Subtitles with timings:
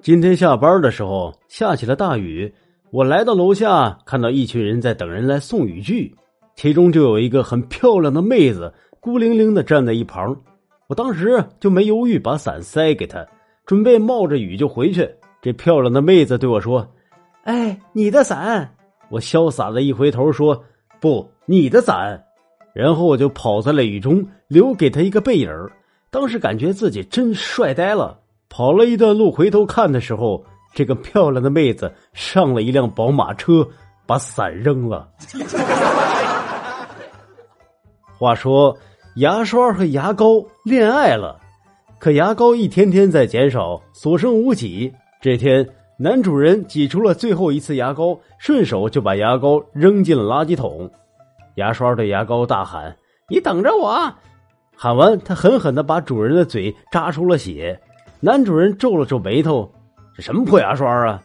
[0.00, 2.54] 今天下班的时候下起了大雨，
[2.92, 6.14] 我来到楼下，看到一群人在等人来送雨具，
[6.54, 10.40] 其中就有一个很漂亮的妹子孤零零的站在一旁。
[10.86, 13.26] 我当时就没犹豫，把伞塞给她，
[13.66, 15.10] 准备冒着雨就回去。
[15.42, 16.86] 这漂亮的妹子对我说
[17.42, 18.72] ：“哎，你的伞。”
[19.10, 20.64] 我潇洒的一回头说
[21.00, 22.22] ：“不，你的伞。”
[22.72, 25.50] 然后我就跑在了雨中，留给她一个背影
[26.08, 28.16] 当时感觉自己真帅呆了。
[28.58, 33.64] 跑了一段路，回头看的时候，这个漂亮的妹子上了一辆宝马车，
[34.04, 35.08] 把伞扔了。
[38.18, 38.76] 话说，
[39.14, 41.38] 牙刷和牙膏恋爱了，
[42.00, 44.92] 可牙膏一天天在减少，所剩无几。
[45.22, 45.64] 这天，
[45.96, 50.90] 男主人挤出了最后一次牙膏，顺手就把牙膏扔进了垃圾桶。
[51.54, 52.96] 牙刷对牙膏大喊
[53.30, 54.12] ：“你等着我！”
[54.74, 57.80] 喊完，他狠狠的把主人的嘴扎出了血。
[58.20, 59.70] 男主人皱了皱眉头
[60.16, 61.22] ：“这什么破牙刷啊！”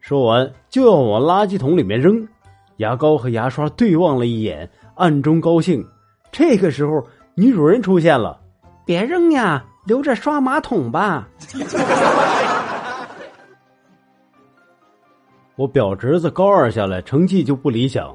[0.00, 2.28] 说完就要往垃圾桶里面扔。
[2.76, 5.82] 牙膏和牙刷对望了一眼，暗中高兴。
[6.30, 7.02] 这个时候，
[7.34, 8.38] 女主人出现了
[8.84, 11.26] ：“别扔呀，留着刷马桶吧。
[15.56, 18.14] ”我表侄子高二下来，成绩就不理想。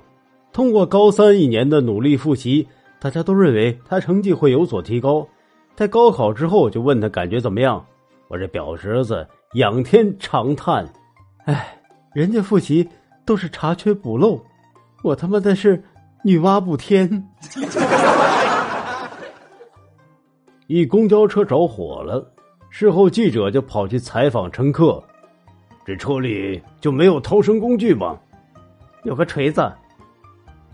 [0.53, 2.68] 通过高三一年的努力复习，
[3.00, 5.28] 大家都认为他成绩会有所提高。
[5.76, 7.84] 在高考之后，就问他感觉怎么样。
[8.32, 10.88] 我这表侄子仰天长叹
[11.44, 11.78] ：“哎，
[12.14, 12.88] 人家复习
[13.26, 14.42] 都是查缺补漏，
[15.04, 15.84] 我他妈的是
[16.24, 17.28] 女娲补天。
[20.68, 22.26] ”一公交车着火了，
[22.70, 25.04] 事后记者就跑去采访乘客
[25.84, 28.18] ：“这车里就没有逃生工具吗
[29.04, 29.70] ？”“有个锤子。”“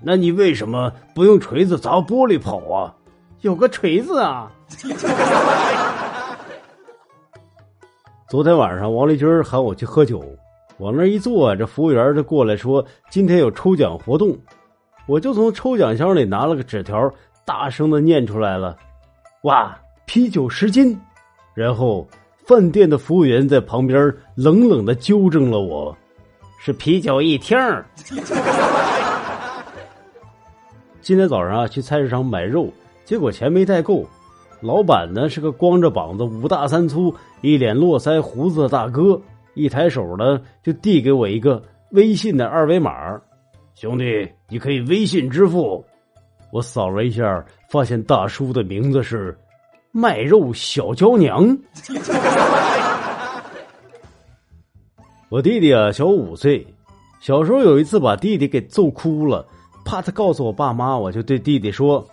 [0.03, 2.93] 那你为什么不用锤子砸玻璃跑啊
[3.41, 4.51] ？”“有个锤子啊。”
[8.29, 10.21] 昨天晚上，王立军喊我去喝酒，
[10.79, 14.37] 往那一坐，这服务员就过来说今天有抽奖活动，
[15.05, 17.09] 我就从抽奖箱里拿了个纸条，
[17.45, 18.75] 大声的念出来了
[19.43, 19.73] ：“哇，
[20.05, 20.99] 啤酒十斤！”
[21.55, 22.05] 然后
[22.45, 25.95] 饭店的服务员在旁边冷冷的纠正了我
[26.59, 27.57] ：“是啤酒一听。
[30.99, 32.67] ”今天早上啊，去菜市场买肉，
[33.05, 34.05] 结果钱没带够。
[34.59, 39.21] 老板呢是个光着膀子、五大三粗、一脸络腮胡子的大哥，
[39.53, 42.91] 一抬手呢就递给我一个微信的二维码，
[43.75, 45.83] 兄弟，你可以微信支付。
[46.51, 49.37] 我扫了一下，发现大叔的名字是
[49.91, 51.55] 卖肉小娇娘。
[55.29, 56.65] 我弟弟啊小五岁，
[57.19, 59.45] 小时候有一次把弟弟给揍哭了，
[59.85, 62.03] 怕他告诉我爸妈，我就对弟弟说。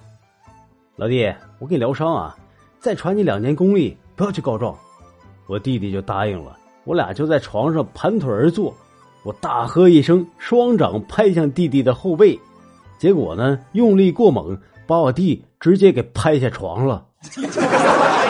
[0.97, 2.37] 老弟，我给你疗伤啊，
[2.78, 4.78] 再传你两年功力，不要去告状。
[5.49, 8.72] 我弟弟就答应了，我俩就在床上盘腿而坐，
[9.25, 12.38] 我大喝一声，双掌拍向弟弟的后背，
[12.97, 14.56] 结果呢，用力过猛，
[14.87, 17.05] 把我弟直接给拍下床了。